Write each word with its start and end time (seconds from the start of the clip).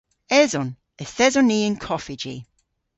Eson. 0.39 0.69
Yth 1.03 1.21
eson 1.25 1.47
ni 1.49 1.57
y'n 1.65 1.77
koffiji. 1.85 2.35